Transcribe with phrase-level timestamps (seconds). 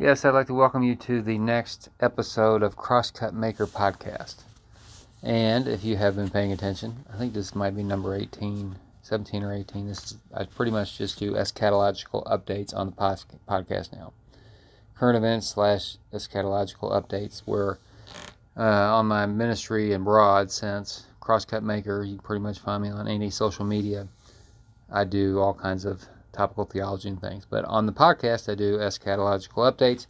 [0.00, 4.42] Yes, I'd like to welcome you to the next episode of Crosscut Maker Podcast.
[5.24, 9.42] And if you have been paying attention, I think this might be number 18, 17
[9.42, 9.88] or 18.
[9.88, 12.92] This is, I pretty much just do eschatological updates on the
[13.48, 14.12] podcast now.
[14.96, 17.80] Current events slash eschatological updates where
[18.56, 23.08] uh, on my ministry and broad sense, Crosscut Maker, you pretty much find me on
[23.08, 24.06] any social media.
[24.92, 26.06] I do all kinds of
[26.38, 27.46] topical theology and things.
[27.48, 30.06] But on the podcast, I do eschatological updates.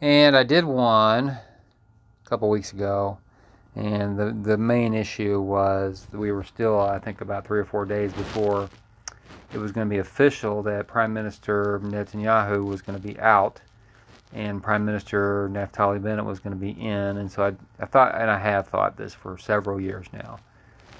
[0.00, 1.40] And I did one a
[2.28, 3.18] couple weeks ago.
[3.76, 7.84] And the, the main issue was we were still, I think, about three or four
[7.84, 8.68] days before
[9.52, 13.60] it was going to be official that Prime Minister Netanyahu was going to be out
[14.32, 17.16] and Prime Minister Naftali Bennett was going to be in.
[17.16, 20.38] And so I, I thought, and I have thought this for several years now,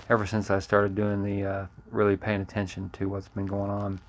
[0.09, 4.01] ever since I started doing the uh, really paying attention to what's been going on.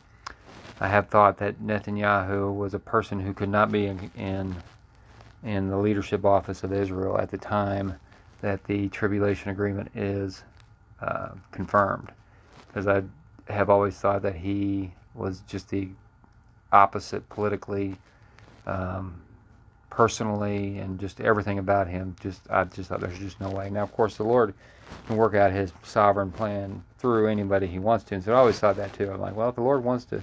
[0.79, 4.55] I have thought that Netanyahu was a person who could not be in, in,
[5.43, 7.99] in the leadership office of Israel at the time
[8.41, 10.43] that the tribulation agreement is
[11.01, 12.11] uh, confirmed,
[12.67, 13.03] because I
[13.51, 15.89] have always thought that he was just the
[16.71, 17.97] opposite politically,
[18.65, 19.21] um,
[19.89, 22.15] personally, and just everything about him.
[22.21, 23.69] Just I just thought there's just no way.
[23.69, 24.53] Now, of course, the Lord
[25.07, 28.59] can work out His sovereign plan through anybody He wants to, and so I always
[28.59, 29.11] thought that too.
[29.11, 30.21] I'm like, well, if the Lord wants to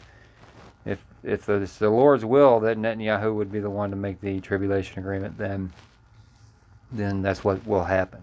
[1.27, 5.01] if it's the Lord's will that Netanyahu would be the one to make the tribulation
[5.01, 5.73] agreement, then
[6.93, 8.23] then that's what will happen.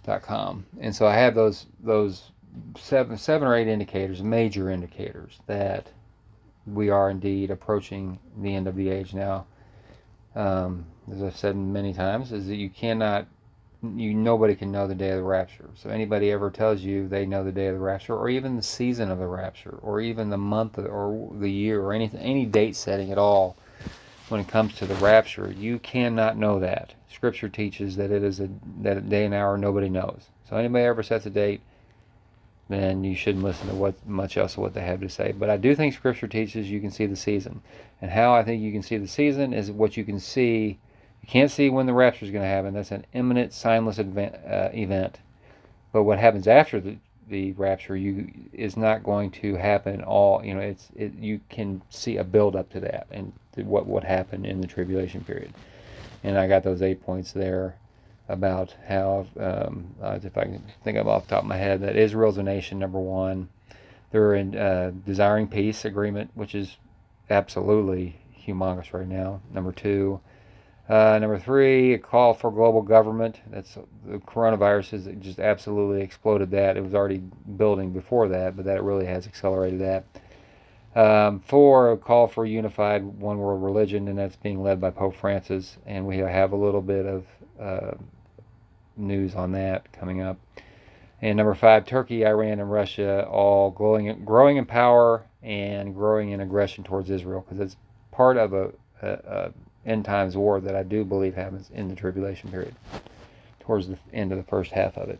[0.03, 0.66] Dot com.
[0.79, 2.31] And so I have those those
[2.75, 5.85] seven seven or eight indicators, major indicators that
[6.66, 9.45] we are indeed approaching the end of the age now.
[10.35, 13.28] Um, as I've said many times, is that you cannot
[13.84, 15.69] you nobody can know the day of the rapture.
[15.75, 18.64] So anybody ever tells you they know the day of the rapture, or even the
[18.64, 22.75] season of the rapture, or even the month or the year, or anything, any date
[22.75, 23.58] setting at all,
[24.30, 26.94] when it comes to the rapture, you cannot know that.
[27.12, 28.50] Scripture teaches that it is a
[28.81, 30.30] that a day and hour nobody knows.
[30.50, 31.62] So anybody ever sets a date,
[32.70, 35.34] then you shouldn't listen to what much else of what they have to say.
[35.34, 37.62] But I do think Scripture teaches you can see the season,
[38.00, 40.78] and how I think you can see the season is what you can see
[41.22, 42.74] you can't see when the rapture is going to happen.
[42.74, 44.36] That's an imminent, signless event.
[44.36, 45.20] Uh, event.
[45.94, 50.44] But what happens after the, the rapture you is not going to happen all.
[50.44, 53.86] You know, it's it, you can see a build up to that and to what
[53.86, 55.54] what happened in the tribulation period.
[56.24, 57.76] And I got those eight points there
[58.30, 61.82] about how, um, uh, if I can think of off the top of my head,
[61.82, 62.80] that Israel's a nation.
[62.80, 63.50] Number one,
[64.12, 66.78] they're in uh, desiring peace agreement, which is
[67.30, 68.18] absolutely
[68.48, 69.42] humongous right now.
[69.52, 70.22] Number two
[70.91, 73.40] uh, number three, a call for global government.
[73.50, 76.75] That's the coronavirus has just absolutely exploded that.
[76.75, 77.19] It was already
[77.56, 80.03] building before that, but that really has accelerated that.
[80.94, 85.16] Um, four, a call for unified one world religion, and that's being led by Pope
[85.16, 85.78] Francis.
[85.85, 87.25] And we have a little bit of
[87.58, 87.91] uh,
[88.97, 90.38] news on that coming up.
[91.22, 96.41] And number five, Turkey, Iran, and Russia all growing, growing in power and growing in
[96.41, 97.78] aggression towards Israel because it's
[98.12, 99.52] part of a, a, a
[99.86, 102.75] end times war that I do believe happens in the tribulation period,
[103.59, 105.19] towards the end of the first half of it.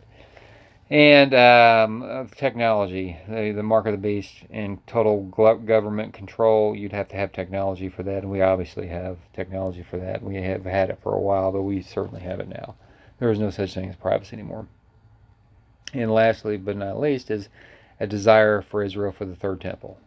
[0.90, 6.76] And um, technology, the, the mark of the beast, and total government control.
[6.76, 10.22] You'd have to have technology for that, and we obviously have technology for that.
[10.22, 12.74] We have had it for a while, but we certainly have it now.
[13.18, 14.66] There is no such thing as privacy anymore.
[15.94, 17.48] And lastly, but not least, is
[17.98, 19.98] a desire for Israel for the third temple.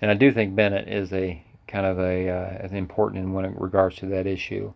[0.00, 1.42] And I do think Bennett is a
[1.72, 4.72] kind of a uh, important in when regards to that issue.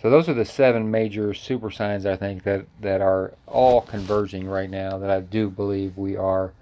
[0.00, 4.46] So those are the seven major super signs I think that that are all converging
[4.46, 4.96] right now.
[4.98, 6.52] That I do believe we are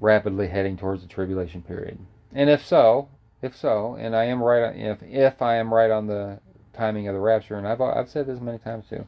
[0.00, 1.98] rapidly heading towards the tribulation period.
[2.32, 3.08] And if so,
[3.40, 6.40] if so, and I am right, on if if I am right on the
[6.72, 9.06] timing of the rapture, and I've I've said this many times too,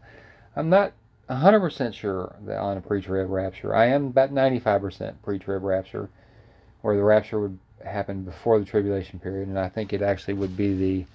[0.55, 0.93] I'm not
[1.29, 3.75] 100% sure on a pre-trib rapture.
[3.75, 6.11] I am about 95% pre-trib rapture,
[6.82, 10.56] where the rapture would happened before the tribulation period, and I think it actually would
[10.56, 11.06] be the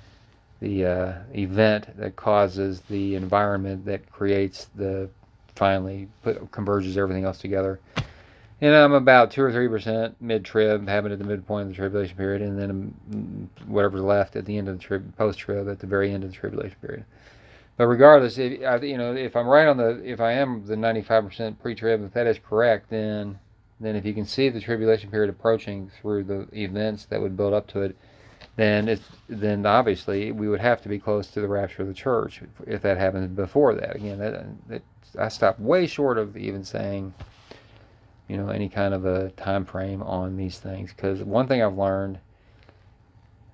[0.59, 5.09] the uh, event that causes the environment that creates the
[5.55, 7.79] finally put, converges everything else together.
[8.61, 12.17] and I'm about two or three percent mid-trib, having at the midpoint of the tribulation
[12.17, 15.87] period, and then mm, whatever's left at the end of the trib, post-trib, at the
[15.87, 17.05] very end of the tribulation period.
[17.77, 21.59] But regardless, if you know, if I'm right on the, if I am the 95%
[21.61, 23.39] pre-trib, if that is correct, then
[23.79, 27.53] then if you can see the tribulation period approaching through the events that would build
[27.53, 27.95] up to it,
[28.55, 31.93] then it's then obviously we would have to be close to the rapture of the
[31.93, 33.95] church if that happens before that.
[33.95, 34.81] Again, that, that
[35.17, 37.13] I stop way short of even saying,
[38.27, 41.77] you know, any kind of a time frame on these things because one thing I've
[41.77, 42.19] learned,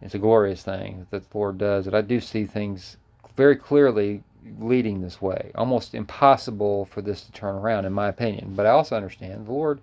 [0.01, 2.98] it's a glorious thing that the Lord does that I do see things
[3.36, 4.24] very clearly
[4.60, 5.51] leading this way.
[5.56, 8.54] Almost impossible for this to turn around, in my opinion.
[8.56, 9.80] But I also understand the Lord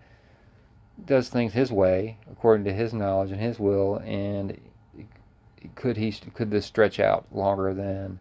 [1.05, 4.59] does things His way, according to His knowledge and His will, and
[5.75, 8.19] could he could this stretch out longer than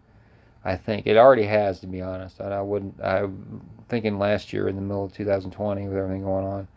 [0.63, 2.39] I think it already has, to be honest.
[2.39, 3.01] I, I wouldn't.
[3.03, 6.67] I'm thinking last year in the middle of 2020 with everything going on.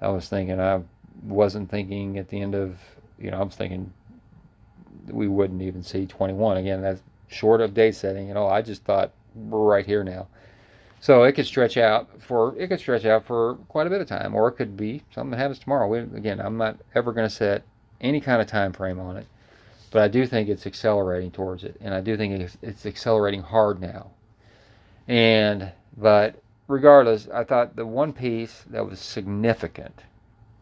[0.00, 0.82] I was thinking I
[1.22, 2.78] wasn't thinking at the end of
[3.18, 3.92] you know I was thinking
[5.08, 6.82] we wouldn't even see 21 again.
[6.82, 8.50] That's short of day setting and all.
[8.50, 10.26] I just thought we're right here now.
[11.04, 14.08] So it could stretch out for it could stretch out for quite a bit of
[14.08, 15.86] time, or it could be something that happens tomorrow.
[15.86, 17.62] We, again, I'm not ever going to set
[18.00, 19.26] any kind of time frame on it,
[19.90, 23.42] but I do think it's accelerating towards it, and I do think it's, it's accelerating
[23.42, 24.12] hard now.
[25.06, 30.04] And but regardless, I thought the one piece that was significant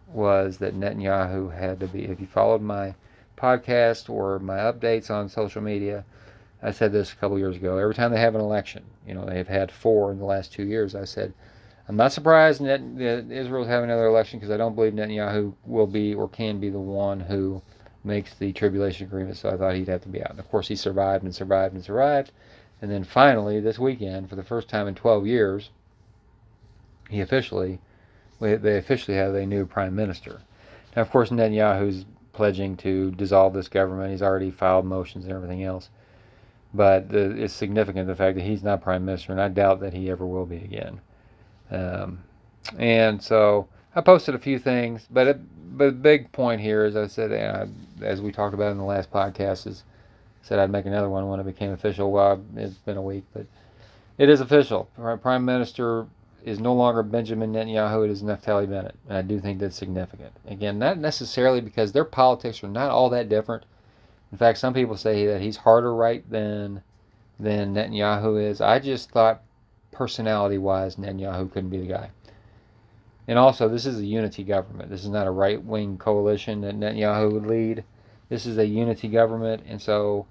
[0.09, 2.07] was that Netanyahu had to be.
[2.07, 2.97] If you followed my
[3.37, 6.05] podcast or my updates on social media,
[6.63, 7.77] I said this a couple years ago.
[7.77, 10.65] Every time they have an election, you know, they've had four in the last two
[10.65, 10.95] years.
[10.95, 11.35] I said,
[11.89, 15.89] I'm not surprised that, that Israel's having another election because I don't believe Netanyahu will
[15.89, 17.61] be or can be the one who
[18.05, 19.37] makes the tribulation agreement.
[19.37, 20.31] So I thought he'd have to be out.
[20.31, 22.31] And of course, he survived and survived and survived.
[22.81, 25.71] And then finally, this weekend, for the first time in 12 years,
[27.11, 27.81] he officially,
[28.41, 30.41] they officially have a new prime minister.
[30.97, 34.11] Now, of course, Netanyahu's pledging to dissolve this government.
[34.11, 35.91] He's already filed motions and everything else.
[36.75, 40.11] But it's significant the fact that he's not prime minister, and I doubt that he
[40.11, 41.01] ever will be again.
[41.71, 42.21] Um,
[42.79, 46.97] and so I posted a few things, but it, but the big point here, as
[46.97, 49.85] I said, I, as we talked about in the last podcast, is
[50.43, 52.11] said I'd make another one when it became official.
[52.11, 53.47] Well, it's been a week, but
[54.19, 54.89] it is official.
[55.21, 56.07] Prime Minister
[56.45, 58.05] is no longer Benjamin Netanyahu.
[58.05, 60.33] It is Naftali Bennett, and I do think that's significant.
[60.47, 63.65] Again, not necessarily because their politics are not all that different.
[64.33, 66.83] In fact, some people say that he's harder right than
[67.39, 68.63] than Netanyahu is.
[68.63, 69.43] I just thought
[69.91, 72.11] personality-wise, Netanyahu couldn't be the guy.
[73.29, 74.89] And also, this is a unity government.
[74.89, 77.85] This is not a right-wing coalition that Netanyahu would lead.
[78.31, 80.27] This is a unity government, and so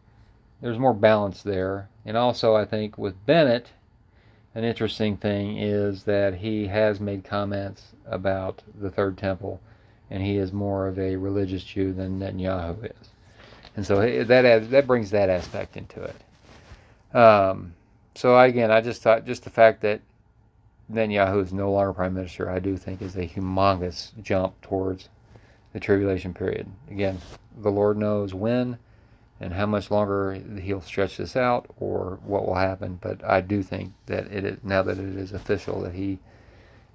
[0.62, 1.90] there's more balance there.
[2.04, 3.70] And also, I think with Bennett,
[4.56, 9.62] an interesting thing is that he has made comments about the Third Temple,
[10.10, 13.11] and he is more of a religious Jew than Netanyahu is
[13.76, 17.16] and so that that brings that aspect into it.
[17.16, 17.74] Um,
[18.16, 20.02] so again, I just thought just the fact that
[20.92, 25.10] Netanyahu is no longer prime minister, I do think is a humongous jump towards
[25.74, 26.68] the tribulation period.
[26.90, 27.20] Again,
[27.62, 28.78] the Lord knows when
[29.40, 33.00] and how much longer he'll stretch this out or what will happen.
[33.02, 36.20] But I do think that it is now that it is official that he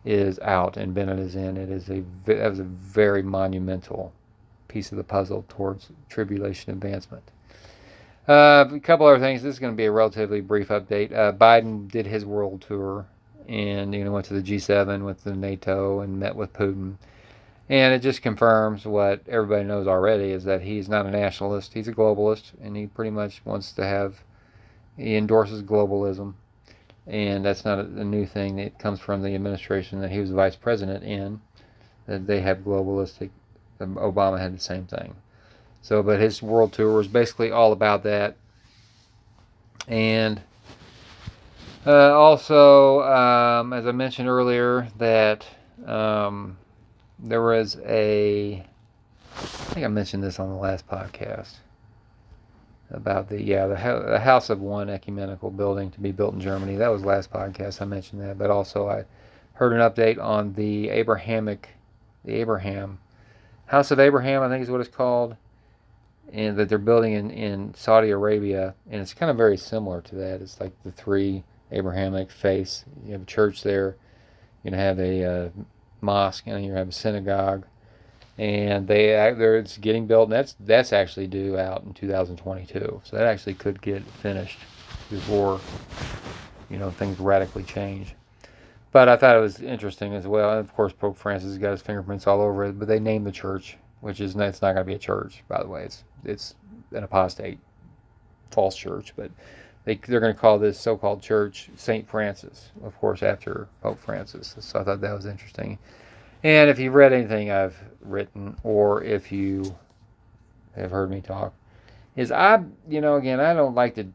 [0.05, 1.57] is out and Bennett is in.
[1.57, 4.13] It is a that was a very monumental
[4.77, 7.23] piece of the puzzle towards tribulation advancement.
[8.29, 9.43] Uh, a couple other things.
[9.43, 11.15] This is going to be a relatively brief update.
[11.15, 13.07] Uh, Biden did his world tour
[13.49, 16.97] and you know went to the G7 with the NATO and met with Putin,
[17.71, 21.73] and it just confirms what everybody knows already is that he's not a nationalist.
[21.73, 24.17] He's a globalist, and he pretty much wants to have.
[24.99, 26.35] He endorses globalism,
[27.07, 28.59] and that's not a, a new thing.
[28.59, 31.41] It comes from the administration that he was vice president in.
[32.07, 33.31] That they have globalistic
[33.79, 35.15] Obama had the same thing.
[35.83, 38.37] So, but his world tour was basically all about that.
[39.87, 40.41] And
[41.87, 45.47] uh, also, um, as I mentioned earlier, that
[45.87, 46.59] um,
[47.21, 48.65] there was a,
[49.37, 51.55] I think I mentioned this on the last podcast
[52.91, 53.75] about the yeah the,
[54.09, 56.77] the House of One ecumenical building to be built in Germany.
[56.77, 59.05] That was last podcast I mentioned that, but also I
[59.55, 61.69] heard an update on the Abrahamic,
[62.25, 62.99] the Abraham
[63.67, 65.37] House of Abraham, I think is what it's called,
[66.33, 70.15] and that they're building in, in Saudi Arabia, and it's kind of very similar to
[70.17, 70.41] that.
[70.41, 72.85] It's like the three Abrahamic faiths.
[73.05, 73.97] You have a church there,
[74.65, 75.49] you have a uh,
[76.01, 77.65] mosque, and you have a synagogue,
[78.39, 80.25] and they they're it's getting built.
[80.25, 84.59] And that's that's actually due out in 2022, so that actually could get finished
[85.11, 85.61] before
[86.69, 88.16] you know things radically change.
[88.97, 90.53] But I thought it was interesting as well.
[90.53, 92.79] And of course, Pope Francis got his fingerprints all over it.
[92.79, 95.63] But they named the church, which is it's not going to be a church, by
[95.63, 95.83] the way.
[95.83, 96.55] It's it's
[96.93, 97.59] an apostate,
[98.53, 99.13] false church.
[99.15, 99.31] But
[99.85, 104.57] they they're going to call this so-called church Saint Francis, of course, after Pope Francis.
[104.61, 105.79] So I thought that was interesting.
[106.43, 109.77] And if you've read anything I've written, or if you
[110.75, 111.53] have heard me talk,
[112.17, 114.07] is I, you know, again, I don't like to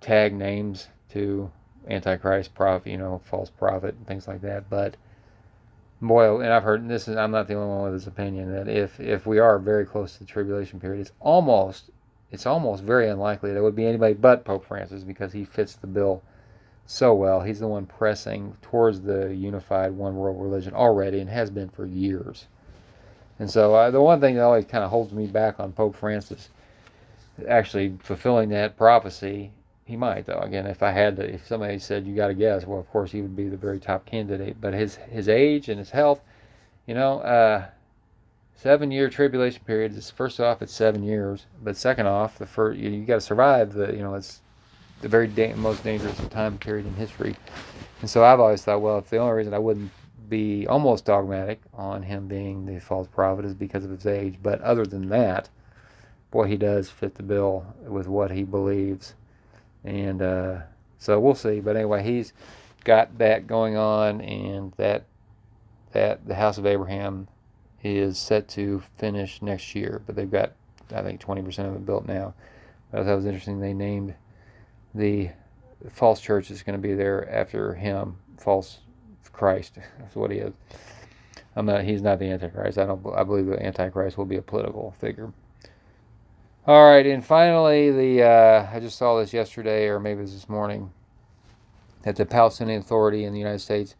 [0.00, 1.50] tag names to
[1.88, 4.68] Antichrist, prophet, you know, false prophet, and things like that.
[4.68, 4.96] But
[6.00, 8.52] boy, and I've heard and this is I'm not the only one with this opinion
[8.52, 11.90] that if if we are very close to the tribulation period, it's almost
[12.30, 15.74] it's almost very unlikely that there would be anybody but Pope Francis because he fits
[15.74, 16.22] the bill
[16.86, 17.40] so well.
[17.40, 21.86] He's the one pressing towards the unified one world religion already and has been for
[21.86, 22.46] years.
[23.38, 25.96] And so uh, the one thing that always kind of holds me back on Pope
[25.96, 26.50] Francis
[27.48, 29.50] actually fulfilling that prophecy
[29.90, 30.38] he might though.
[30.38, 33.10] Again, if I had to, if somebody said you got to guess, well, of course
[33.10, 34.60] he would be the very top candidate.
[34.60, 36.20] But his his age and his health,
[36.86, 37.66] you know, uh,
[38.54, 39.96] seven year tribulation period.
[39.96, 43.20] Is first off, it's seven years, but second off, the first you, you got to
[43.20, 44.40] survive the, you know, it's
[45.00, 47.36] the very da- most dangerous time period in history.
[48.00, 49.90] And so I've always thought, well, if the only reason I wouldn't
[50.28, 54.60] be almost dogmatic on him being the false prophet is because of his age, but
[54.60, 55.48] other than that,
[56.30, 59.14] boy, he does fit the bill with what he believes
[59.84, 60.58] and uh,
[60.98, 61.60] so we'll see.
[61.60, 62.32] But anyway, he's
[62.84, 65.04] got that going on, and that
[65.92, 67.28] that the House of Abraham
[67.82, 70.52] is set to finish next year, but they've got
[70.92, 72.34] I think 20% of it built now.
[72.90, 73.60] But that was interesting.
[73.60, 74.14] They named
[74.94, 75.30] the
[75.88, 78.78] false church is going to be there after him, false
[79.32, 79.78] Christ.
[79.98, 80.52] That's what he is.
[81.56, 81.84] I'm not.
[81.84, 82.78] He's not the Antichrist.
[82.78, 83.04] I don't.
[83.14, 85.32] I believe the Antichrist will be a political figure.
[86.70, 90.34] All right, and finally, the uh, I just saw this yesterday, or maybe it was
[90.34, 90.92] this morning,
[92.02, 93.96] that the Palestinian Authority in the United States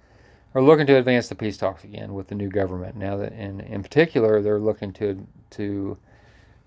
[0.54, 2.94] are looking to advance the peace talks again with the new government.
[2.94, 5.98] Now that, in in particular, they're looking to to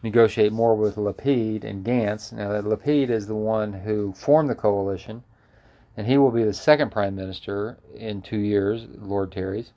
[0.04, 2.34] negotiate more with Lapid and Gantz.
[2.34, 5.24] Now that Lapid is the one who formed the coalition,
[5.96, 8.88] and he will be the second prime minister in two years.
[8.98, 9.72] Lord Terry's,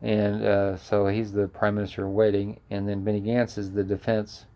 [0.00, 2.58] and uh, so he's the prime minister in waiting.
[2.70, 4.46] And then Benny Gantz is the defense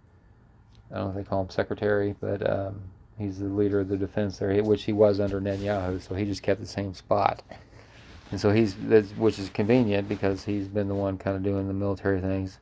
[0.93, 2.81] I don't know if they call him secretary, but um,
[3.19, 6.43] he's the leader of the defense there, which he was under Netanyahu, so he just
[6.43, 7.43] kept the same spot.
[8.31, 8.75] And so he's,
[9.17, 12.59] which is convenient because he's been the one kind of doing the military things.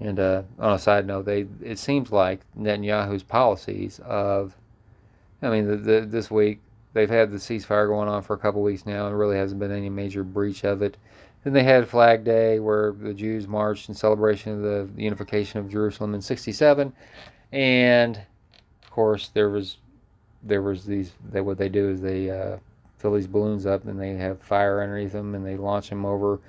[0.00, 4.56] And uh, on a side note, they it seems like Netanyahu's policies of,
[5.42, 6.60] I mean, the, the, this week
[6.94, 9.70] they've had the ceasefire going on for a couple weeks now, and really hasn't been
[9.70, 10.96] any major breach of it.
[11.44, 15.70] Then they had Flag Day, where the Jews marched in celebration of the unification of
[15.70, 16.92] Jerusalem in '67
[17.52, 18.16] and
[18.82, 19.78] of course there was
[20.42, 22.56] there was these they what they do is they uh,
[22.98, 26.40] fill these balloons up and they have fire underneath them and they launch them over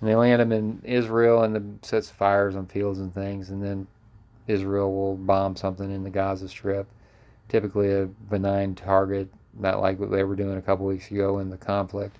[0.00, 3.62] and they land them in Israel and the sets fires on fields and things and
[3.62, 3.86] then
[4.48, 6.88] Israel will bomb something in the Gaza Strip,
[7.48, 11.50] typically a benign target, not like what they were doing a couple weeks ago in
[11.50, 12.16] the conflict.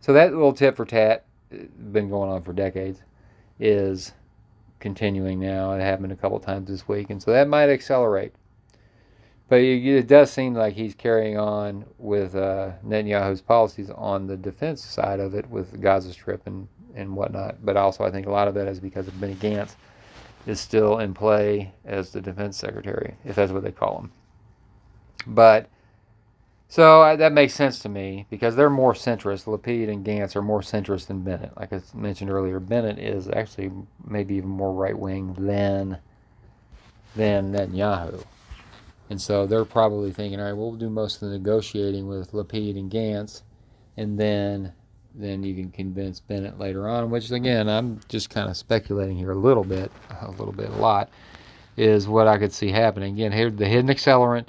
[0.00, 1.58] So that little tip for tat, uh,
[1.92, 3.00] been going on for decades,
[3.60, 4.12] is
[4.80, 5.72] continuing now.
[5.72, 8.34] It happened a couple times this week, and so that might accelerate.
[9.48, 14.84] But it, does seem like he's carrying on with uh, Netanyahu's policies on the defense
[14.84, 17.64] side of it with the Gaza Strip and, and whatnot.
[17.64, 19.74] But also, I think a lot of that is because of Benny Gantz
[20.46, 24.12] is still in play as the defense secretary, if that's what they call him.
[25.26, 25.70] But
[26.68, 29.44] so uh, that makes sense to me because they're more centrist.
[29.44, 31.56] Lapid and Gantz are more centrist than Bennett.
[31.56, 33.70] Like I mentioned earlier, Bennett is actually
[34.06, 35.98] maybe even more right wing than
[37.16, 38.22] than Netanyahu.
[39.10, 42.78] And so they're probably thinking, all right, we'll do most of the negotiating with Lapid
[42.78, 43.42] and Gantz,
[43.96, 44.74] and then
[45.14, 47.10] then you can convince Bennett later on.
[47.10, 50.76] Which again, I'm just kind of speculating here a little bit, a little bit, a
[50.76, 51.08] lot,
[51.78, 53.14] is what I could see happening.
[53.14, 54.48] Again, here the hidden accelerant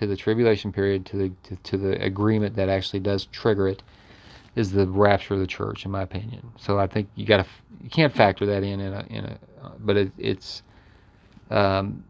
[0.00, 3.82] to the tribulation period, to the to, to, the agreement that actually does trigger it,
[4.56, 6.40] is the rapture of the church, in my opinion.
[6.58, 7.46] So I think you got to
[7.82, 9.38] you can't factor that in in a, in a
[9.80, 10.62] but it, it's
[11.50, 12.02] um,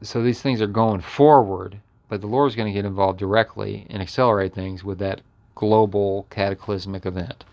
[0.00, 4.00] so these things are going forward, but the Lord's going to get involved directly and
[4.00, 5.20] accelerate things with that
[5.56, 7.44] global cataclysmic event.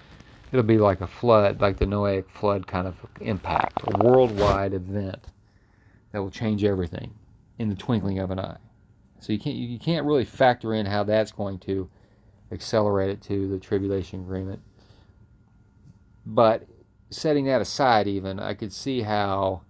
[0.51, 5.25] It'll be like a flood, like the Noahic flood kind of impact, a worldwide event
[6.11, 7.13] that will change everything
[7.57, 8.57] in the twinkling of an eye.
[9.21, 11.89] So you can't you can't really factor in how that's going to
[12.51, 14.61] accelerate it to the tribulation agreement.
[16.25, 16.67] But
[17.11, 19.61] setting that aside, even I could see how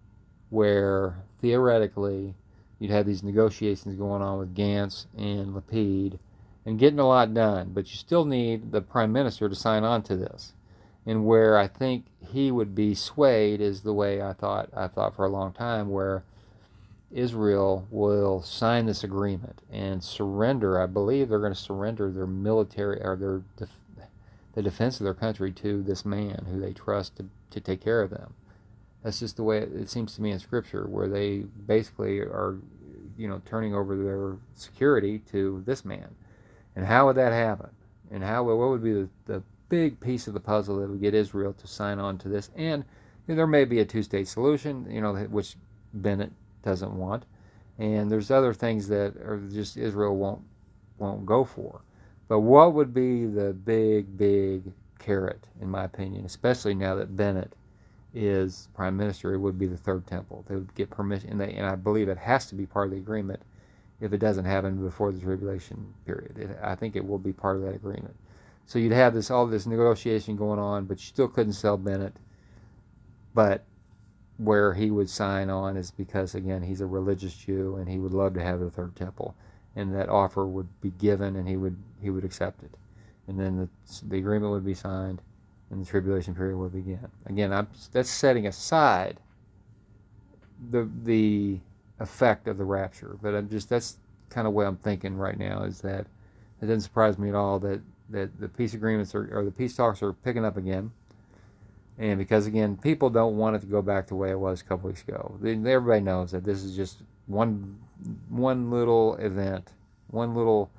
[0.50, 2.36] where theoretically
[2.80, 6.18] you'd have these negotiations going on with Gantz and Lapid,
[6.66, 10.02] and getting a lot done, but you still need the prime minister to sign on
[10.04, 10.54] to this.
[11.06, 15.16] And where I think he would be swayed is the way I thought I thought
[15.16, 16.24] for a long time, where
[17.14, 20.82] Israel will sign this agreement and surrender.
[20.82, 23.78] I believe they're going to surrender their military or their def-
[24.54, 28.02] the defense of their country to this man who they trust to, to take care
[28.02, 28.34] of them.
[29.04, 32.58] That's just the way it, it seems to me in Scripture, where they basically are,
[33.18, 36.16] you know, turning over their security to this man.
[36.76, 37.70] And how would that happen?
[38.12, 41.14] And how what would be the, the big piece of the puzzle that would get
[41.14, 42.50] Israel to sign on to this?
[42.56, 42.84] And
[43.28, 45.56] you know, there may be a two-state solution, you know, which
[45.94, 46.32] Bennett
[46.64, 47.26] doesn't want,
[47.78, 50.42] and there's other things that are just Israel won't
[50.98, 51.82] won't go for.
[52.28, 57.54] But what would be the big, big carrot, in my opinion, especially now that Bennett
[58.14, 60.46] is prime minister, it would be the third temple.
[60.48, 62.92] They would get permission, and, they, and I believe it has to be part of
[62.92, 63.42] the agreement
[64.00, 66.38] if it doesn't happen before the tribulation period.
[66.38, 68.16] It, I think it will be part of that agreement.
[68.66, 72.16] So you'd have this all this negotiation going on, but you still couldn't sell Bennett.
[73.34, 73.64] But
[74.44, 78.14] where he would sign on is because again he's a religious Jew and he would
[78.14, 79.36] love to have the third temple,
[79.76, 82.72] and that offer would be given and he would he would accept it,
[83.28, 83.70] and then the
[84.08, 85.22] the agreement would be signed,
[85.70, 87.08] and the tribulation period would begin.
[87.28, 89.20] Again, I'm, that's setting aside
[90.72, 91.60] the the
[92.00, 93.98] effect of the rapture, but I'm just that's
[94.30, 96.08] kind of what I'm thinking right now is that
[96.62, 99.76] it doesn't surprise me at all that that the peace agreements are, or the peace
[99.76, 100.92] talks are picking up again.
[101.98, 104.64] And because again, people don't want it to go back the way it was a
[104.64, 105.38] couple weeks ago.
[105.44, 107.78] Everybody knows that this is just one
[108.30, 109.70] one little event,
[110.08, 110.72] one little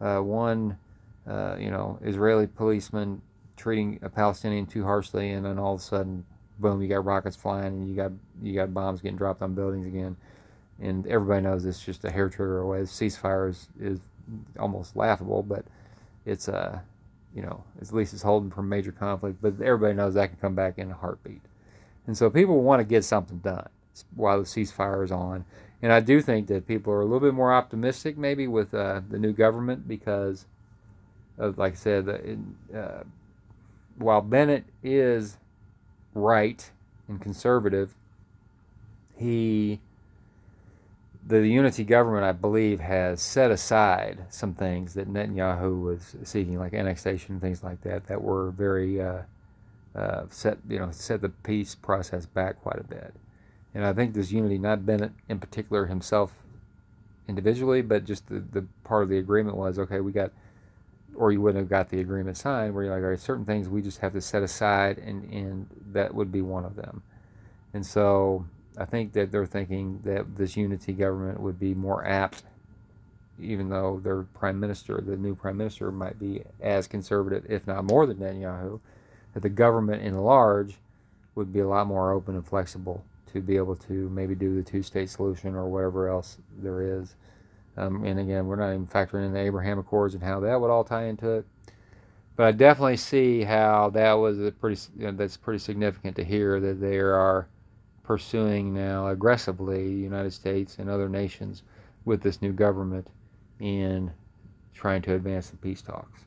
[0.00, 0.78] uh, one
[1.26, 3.22] uh, you know Israeli policeman
[3.56, 6.24] treating a Palestinian too harshly, and then all of a sudden,
[6.58, 9.86] boom, you got rockets flying, and you got you got bombs getting dropped on buildings
[9.86, 10.16] again,
[10.80, 12.80] and everybody knows it's just a hair trigger away.
[12.80, 14.00] Ceasefire is, is
[14.58, 15.64] almost laughable, but
[16.26, 16.80] it's uh,
[17.36, 19.40] you know at least it's holding from major conflict.
[19.40, 21.42] But everybody knows that can come back in a heartbeat,
[22.08, 23.68] and so people want to get something done
[24.14, 25.44] while the ceasefire is on.
[25.82, 29.02] And I do think that people are a little bit more optimistic, maybe with uh,
[29.08, 30.46] the new government, because
[31.38, 32.08] of, like I said,
[32.74, 33.02] uh,
[33.98, 35.36] while Bennett is
[36.14, 36.70] right
[37.08, 37.94] and conservative,
[39.16, 39.80] he
[41.26, 46.72] the unity government, I believe, has set aside some things that Netanyahu was seeking, like
[46.72, 49.22] annexation and things like that, that were very uh,
[49.94, 53.14] uh, set, you know, set the peace process back quite a bit.
[53.74, 56.32] And I think this unity, not Bennett in particular himself
[57.28, 60.30] individually, but just the, the part of the agreement was okay, we got
[61.16, 63.68] or you wouldn't have got the agreement signed where you're like, all right, certain things
[63.68, 67.02] we just have to set aside, and, and that would be one of them.
[67.72, 68.44] And so
[68.76, 72.42] I think that they're thinking that this unity government would be more apt,
[73.40, 77.84] even though their prime minister, the new prime minister, might be as conservative, if not
[77.84, 78.80] more than Netanyahu,
[79.34, 80.76] that the government in large
[81.34, 84.62] would be a lot more open and flexible to be able to maybe do the
[84.62, 87.14] two state solution or whatever else there is.
[87.76, 90.70] Um, and again, we're not even factoring in the Abraham Accords and how that would
[90.70, 91.46] all tie into it.
[92.36, 96.24] But I definitely see how that was a pretty you know, that's pretty significant to
[96.24, 97.48] hear that there are
[98.06, 101.64] pursuing now aggressively the United States and other nations
[102.04, 103.08] with this new government
[103.58, 104.12] in
[104.72, 106.20] trying to advance the peace talks.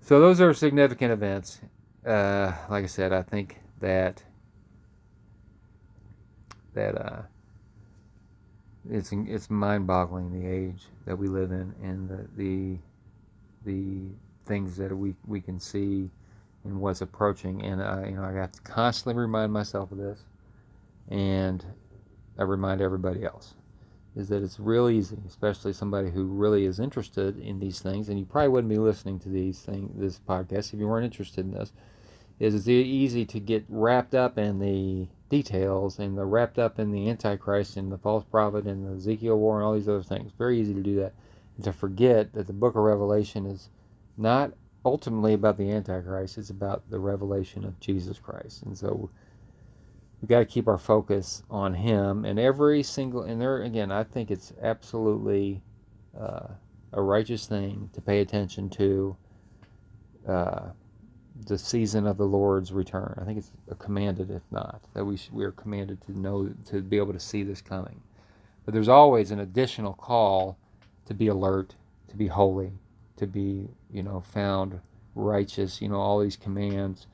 [0.00, 1.60] So those are significant events.
[2.06, 4.22] Uh, like I said, I think that
[6.74, 7.22] that uh,
[8.88, 12.78] it's it's mind-boggling the age that we live in and the the,
[13.64, 14.10] the
[14.44, 16.08] things that we we can see
[16.64, 17.62] and what's approaching.
[17.62, 20.20] And I, you know, I have to constantly remind myself of this,
[21.08, 21.64] and
[22.38, 23.54] I remind everybody else,
[24.14, 28.08] is that it's real easy, especially somebody who really is interested in these things.
[28.08, 31.44] And you probably wouldn't be listening to these things, this podcast, if you weren't interested
[31.44, 31.72] in this.
[32.38, 36.92] Is it's easy to get wrapped up in the details and they're wrapped up in
[36.92, 40.32] the Antichrist and the false prophet and the Ezekiel war and all these other things.
[40.36, 41.14] Very easy to do that.
[41.56, 43.70] And to forget that the book of Revelation is
[44.18, 44.52] not
[44.84, 48.62] ultimately about the Antichrist, it's about the revelation of Jesus Christ.
[48.62, 49.10] And so
[50.20, 54.04] we've got to keep our focus on Him and every single, and there again, I
[54.04, 55.62] think it's absolutely
[56.18, 56.48] uh,
[56.92, 59.16] a righteous thing to pay attention to.
[60.26, 60.70] Uh,
[61.46, 63.18] the season of the Lord's return.
[63.20, 66.80] I think it's commanded, if not, that we should, we are commanded to know to
[66.82, 68.00] be able to see this coming.
[68.64, 70.58] But there's always an additional call
[71.06, 71.74] to be alert,
[72.08, 72.72] to be holy,
[73.16, 74.80] to be you know found
[75.14, 75.82] righteous.
[75.82, 77.06] You know all these commands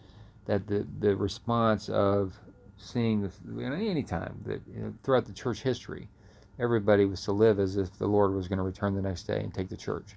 [0.47, 2.39] that the the response of
[2.79, 6.09] seeing this you know, any time that you know, throughout the church history,
[6.59, 9.41] everybody was to live as if the Lord was going to return the next day
[9.41, 10.17] and take the church.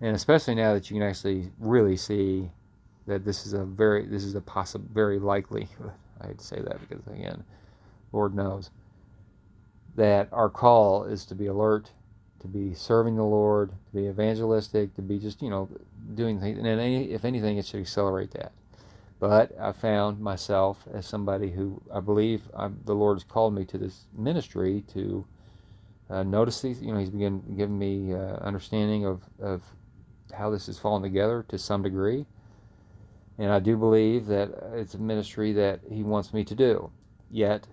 [0.00, 2.50] and especially now that you can actually really see
[3.06, 5.68] that this is a very this is a possible very likely
[6.22, 7.44] I say that because again
[8.12, 8.70] Lord knows
[9.96, 11.92] that our call is to be alert
[12.40, 15.68] to be serving the Lord to be evangelistic to be just you know
[16.14, 16.68] doing things and
[17.12, 18.52] if anything it should accelerate that
[19.18, 23.64] but I found myself as somebody who I believe I, the Lord has called me
[23.66, 25.26] to this ministry to
[26.10, 26.82] uh, notice these.
[26.82, 29.62] You know, He's begun giving me uh, understanding of, of
[30.36, 32.26] how this is falling together to some degree.
[33.38, 36.90] And I do believe that it's a ministry that He wants me to do.
[37.30, 37.66] Yet,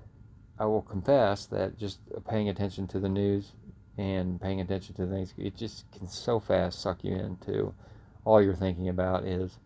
[0.59, 3.51] I will confess that just paying attention to the news
[3.97, 7.73] and paying attention to things, it just can so fast suck you into
[8.25, 9.57] all you're thinking about is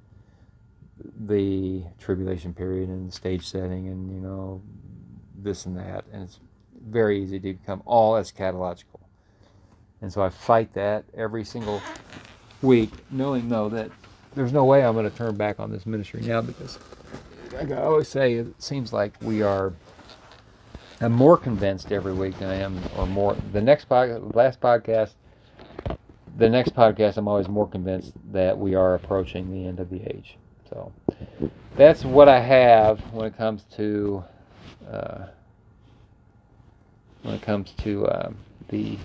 [1.20, 4.62] the tribulation period and the stage setting and you know
[5.38, 6.06] this and that.
[6.12, 6.40] And it's
[6.86, 9.00] very easy to become all eschatological.
[10.02, 11.82] And so i fight that every single
[12.62, 13.92] week knowing though that
[14.36, 16.80] there's no way i'm going to turn back on this ministry now because
[17.54, 19.74] like i always say it seems like we are
[21.02, 25.14] i'm more convinced every week than i am or more the next pod, last podcast
[26.38, 30.02] the next podcast i'm always more convinced that we are approaching the end of the
[30.04, 30.38] age
[30.70, 30.92] so
[31.76, 34.24] that's what I have when it comes to
[34.92, 35.26] uh,
[37.24, 38.38] when it comes to um,
[38.70, 38.98] the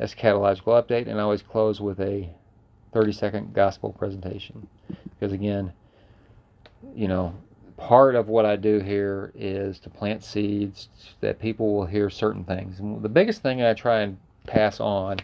[0.00, 2.28] eschatological update, and I always close with a
[2.92, 4.66] 30 second gospel presentation
[5.18, 5.72] because again,
[6.94, 7.34] you know,
[7.76, 10.88] part of what I do here is to plant seeds
[11.20, 12.80] that people will hear certain things.
[12.80, 15.18] And the biggest thing I try and pass on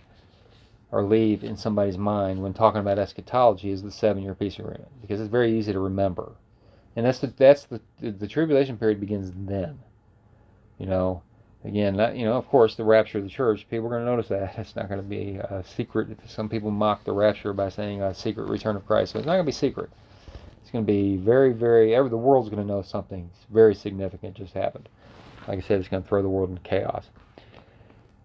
[0.95, 5.21] or leave in somebody's mind when talking about eschatology is the seven-year peace agreement because
[5.21, 6.31] it's very easy to remember,
[6.95, 9.81] and that's the that's the the tribulation period begins then.
[10.79, 11.23] You know,
[11.65, 13.67] again, you know, of course, the rapture of the church.
[13.69, 16.17] People are going to notice that it's not going to be a secret.
[16.29, 19.33] Some people mock the rapture by saying a secret return of Christ, so it's not
[19.33, 19.91] going to be secret.
[20.63, 21.93] It's going to be very, very.
[21.97, 24.89] Ever the world's going to know something very significant just happened.
[25.49, 27.11] Like I said, it's going to throw the world into chaos.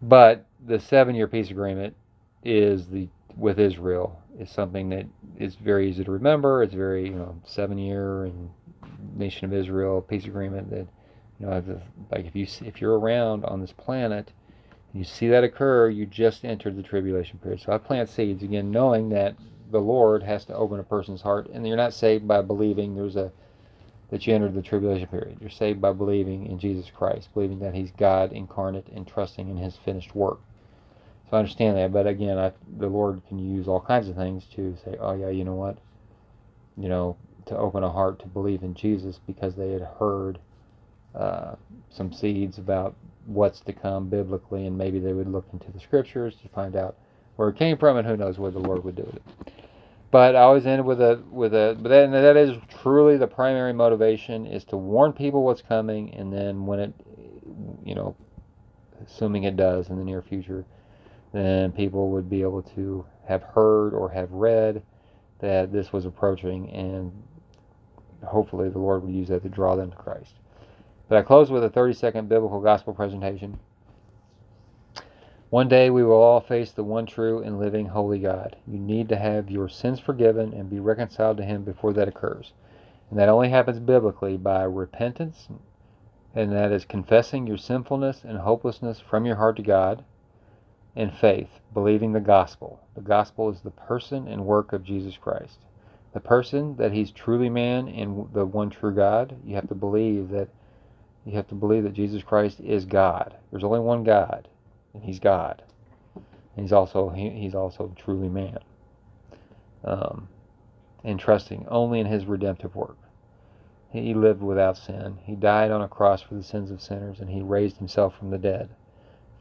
[0.03, 1.95] But the seven-year peace agreement
[2.43, 5.05] is the with Israel is something that
[5.37, 6.63] is very easy to remember.
[6.63, 8.49] It's very you know seven year and
[9.15, 10.87] nation of Israel peace agreement that
[11.39, 14.31] you know the, like if you if you're around on this planet
[14.91, 17.61] and you see that occur, you just entered the tribulation period.
[17.61, 19.35] So I plant seeds again, knowing that
[19.71, 23.15] the Lord has to open a person's heart, and you're not saved by believing there's
[23.15, 23.31] a
[24.09, 25.37] that you entered the tribulation period.
[25.39, 29.57] You're saved by believing in Jesus Christ, believing that He's God incarnate and trusting in
[29.57, 30.39] His finished work.
[31.29, 34.45] So I understand that, but again, I, the Lord can use all kinds of things
[34.55, 35.77] to say, oh yeah, you know what,
[36.75, 40.39] you know, to open a heart to believe in Jesus because they had heard
[41.13, 41.55] uh,
[41.89, 46.35] some seeds about what's to come biblically, and maybe they would look into the scriptures
[46.41, 46.95] to find out
[47.35, 49.53] where it came from, and who knows what the Lord would do with it.
[50.11, 53.73] But I always end with a with a but that, that is truly the primary
[53.73, 56.93] motivation is to warn people what's coming, and then when it,
[57.85, 58.15] you know,
[59.05, 60.65] assuming it does in the near future
[61.31, 64.81] then people would be able to have heard or have read
[65.39, 67.11] that this was approaching, and
[68.23, 70.33] hopefully the Lord would use that to draw them to Christ.
[71.07, 73.59] But I close with a 30 second biblical gospel presentation.
[75.49, 78.55] One day we will all face the one true and living holy God.
[78.67, 82.53] You need to have your sins forgiven and be reconciled to Him before that occurs.
[83.09, 85.47] And that only happens biblically by repentance,
[86.35, 90.03] and that is confessing your sinfulness and hopelessness from your heart to God
[90.95, 92.79] in faith, believing the gospel.
[92.95, 95.59] The gospel is the person and work of Jesus Christ.
[96.13, 100.29] The person that he's truly man and the one true God, you have to believe
[100.29, 100.49] that
[101.25, 103.35] you have to believe that Jesus Christ is God.
[103.51, 104.47] There's only one God,
[104.93, 105.61] and he's God.
[106.15, 108.59] And he's also he, he's also truly man.
[109.83, 110.27] Um,
[111.03, 112.97] and trusting only in his redemptive work.
[113.91, 115.17] He lived without sin.
[115.23, 118.29] He died on a cross for the sins of sinners, and he raised himself from
[118.29, 118.69] the dead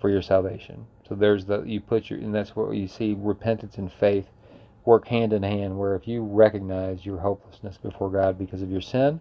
[0.01, 0.87] for your salvation.
[1.09, 4.27] So there's the you put your and that's what you see repentance and faith
[4.85, 8.81] work hand in hand where if you recognize your hopelessness before God because of your
[8.81, 9.21] sin,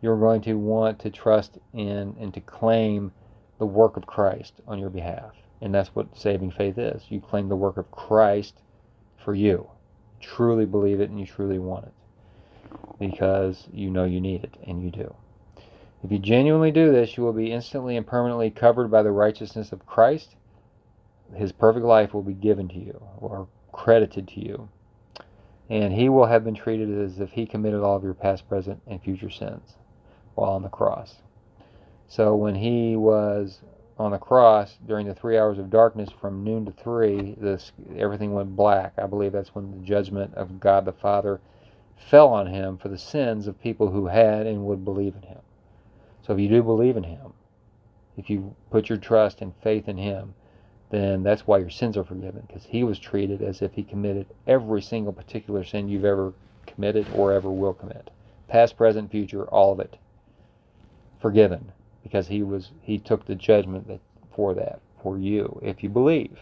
[0.00, 3.12] you're going to want to trust in and to claim
[3.58, 5.32] the work of Christ on your behalf.
[5.60, 7.02] And that's what saving faith is.
[7.08, 8.60] You claim the work of Christ
[9.24, 9.68] for you.
[10.20, 11.92] Truly believe it and you truly want it.
[12.98, 15.14] Because you know you need it and you do.
[16.04, 19.72] If you genuinely do this, you will be instantly and permanently covered by the righteousness
[19.72, 20.36] of Christ
[21.34, 24.68] his perfect life will be given to you or credited to you.
[25.70, 28.80] And he will have been treated as if he committed all of your past, present,
[28.86, 29.76] and future sins
[30.34, 31.16] while on the cross.
[32.08, 33.60] So when he was
[33.98, 38.32] on the cross during the three hours of darkness from noon to three, this everything
[38.32, 38.94] went black.
[38.96, 41.40] I believe that's when the judgment of God the Father
[41.96, 45.40] fell on him for the sins of people who had and would believe in him.
[46.22, 47.32] So if you do believe in him,
[48.16, 50.34] if you put your trust and faith in him,
[50.90, 54.26] then that's why your sins are forgiven because he was treated as if he committed
[54.46, 56.32] every single particular sin you've ever
[56.66, 58.10] committed or ever will commit.
[58.48, 59.98] Past, present, future, all of it
[61.20, 61.72] forgiven
[62.02, 64.00] because he was he took the judgment that,
[64.34, 66.38] for that for you if you believe.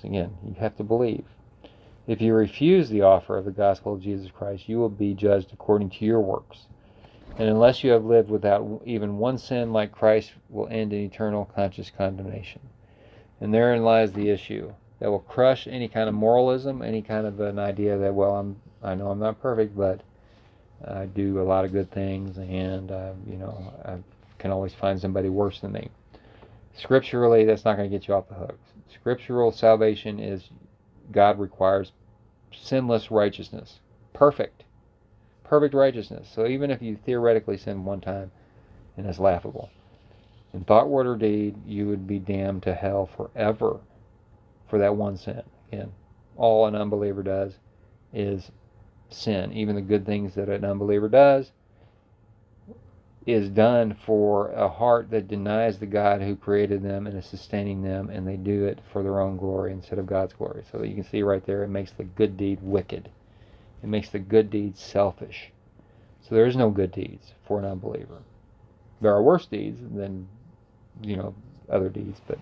[0.00, 1.24] So again, you have to believe.
[2.06, 5.52] If you refuse the offer of the gospel of Jesus Christ, you will be judged
[5.52, 6.66] according to your works.
[7.36, 11.44] And unless you have lived without even one sin like Christ will end in eternal
[11.54, 12.60] conscious condemnation.
[13.40, 17.38] And therein lies the issue that will crush any kind of moralism, any kind of
[17.40, 20.00] an idea that, well, I'm, I know I'm not perfect, but
[20.86, 23.98] I do a lot of good things, and uh, you know, I
[24.38, 25.88] can always find somebody worse than me.
[26.76, 28.58] Scripturally, that's not going to get you off the hook.
[28.92, 30.48] Scriptural salvation is
[31.10, 31.92] God requires
[32.52, 33.80] sinless righteousness,
[34.12, 34.62] perfect,
[35.42, 36.28] perfect righteousness.
[36.32, 38.30] So even if you theoretically sin one time,
[38.96, 39.70] and it's laughable,
[40.52, 43.80] in thought, word, or deed, you would be damned to hell forever
[44.68, 45.42] for that one sin.
[45.70, 45.92] Again,
[46.36, 47.58] all an unbeliever does
[48.12, 48.50] is
[49.10, 49.52] sin.
[49.52, 51.52] Even the good things that an unbeliever does
[53.26, 57.82] is done for a heart that denies the God who created them and is sustaining
[57.82, 60.64] them, and they do it for their own glory instead of God's glory.
[60.72, 63.10] So you can see right there, it makes the good deed wicked.
[63.82, 65.52] It makes the good deeds selfish.
[66.22, 68.22] So there is no good deeds for an unbeliever.
[69.00, 70.28] There are worse deeds than,
[71.02, 71.34] you know,
[71.70, 72.38] other deeds, but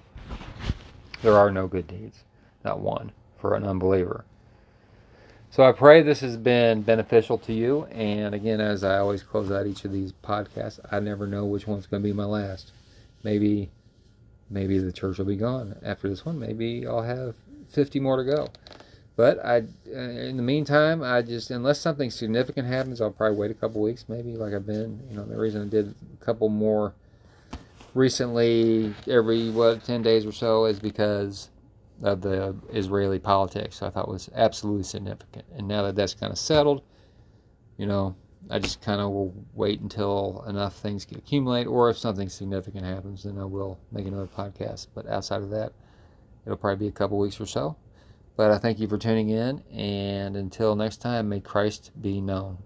[1.23, 2.25] there are no good deeds,
[2.65, 4.25] not one, for an unbeliever.
[5.51, 7.85] So I pray this has been beneficial to you.
[7.87, 11.67] And again, as I always close out each of these podcasts, I never know which
[11.67, 12.73] one's going to be my last.
[13.23, 13.71] Maybe,
[14.51, 16.39] maybe the church will be gone after this one.
[16.39, 17.37] Maybe I'll have
[17.69, 18.49] 50 more to go.
[19.17, 23.51] But I, uh, in the meantime, I just unless something significant happens, I'll probably wait
[23.51, 25.01] a couple weeks, maybe like I've been.
[25.11, 26.93] You know, the reason I did a couple more
[27.97, 31.51] recently, every what 10 days or so, is because
[32.03, 33.83] of the Israeli politics.
[33.83, 35.47] I thought was absolutely significant.
[35.57, 36.83] And now that that's kind of settled,
[37.79, 38.15] you know,
[38.51, 42.85] I just kind of will wait until enough things can accumulate, or if something significant
[42.85, 44.89] happens, then I will make another podcast.
[44.95, 45.73] But outside of that,
[46.45, 47.77] it'll probably be a couple weeks or so.
[48.37, 52.59] But I thank you for tuning in, and until next time, may Christ be known.